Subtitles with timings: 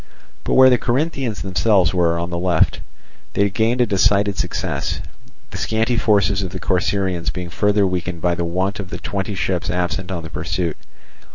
[0.43, 2.79] But where the Corinthians themselves were, on the left,
[3.33, 4.99] they gained a decided success;
[5.51, 9.35] the scanty forces of the Corcyraeans being further weakened by the want of the twenty
[9.35, 10.77] ships absent on the pursuit.